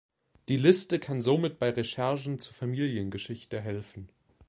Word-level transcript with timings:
Die 0.49 0.57
Liste 0.57 0.97
kann 0.97 1.21
somit 1.21 1.59
bei 1.59 1.69
Recherchen 1.69 2.39
zur 2.39 2.55
Familiengeschichte 2.55 3.61
helfen. 3.61 4.09